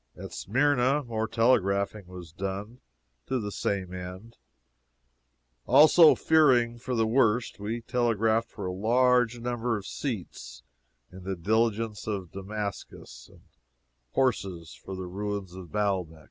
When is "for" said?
6.79-6.95, 8.49-8.65, 12.05-12.25, 14.73-14.95